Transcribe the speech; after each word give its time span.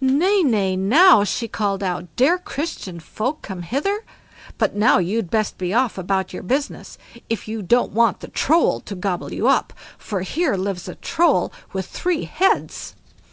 "Nay, 0.00 0.42
nay, 0.42 0.74
now!" 0.74 1.22
she 1.22 1.46
called 1.46 1.84
out, 1.84 2.08
"dare 2.16 2.36
Christian 2.36 2.98
folk 2.98 3.42
come 3.42 3.62
hither? 3.62 4.00
But 4.58 4.74
now 4.74 4.98
you'd 4.98 5.30
best 5.30 5.56
be 5.56 5.72
off 5.72 5.96
about 5.96 6.32
your 6.32 6.42
business, 6.42 6.98
if 7.30 7.46
you 7.46 7.62
don't 7.62 7.92
want 7.92 8.18
the 8.18 8.26
Troll 8.26 8.80
to 8.80 8.96
gobble 8.96 9.32
you 9.32 9.46
up; 9.46 9.72
for 9.96 10.22
here 10.22 10.56
lives 10.56 10.88
a 10.88 10.96
Troll 10.96 11.52
with 11.72 11.86
three 11.86 12.24
heads." 12.24 12.96